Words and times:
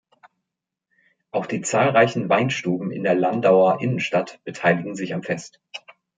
Auch 1.29 1.45
die 1.45 1.61
zahlreichen 1.61 2.27
Weinstuben 2.27 2.89
in 2.89 3.03
der 3.03 3.13
Landauer 3.13 3.81
Innenstadt 3.81 4.43
beteiligen 4.43 4.95
sich 4.95 5.13
am 5.13 5.21
Fest. 5.21 5.61